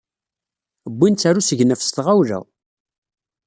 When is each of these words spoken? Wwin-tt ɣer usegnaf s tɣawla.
Wwin-tt 0.91 1.27
ɣer 1.27 1.35
usegnaf 1.39 1.81
s 1.83 1.89
tɣawla. 1.91 2.39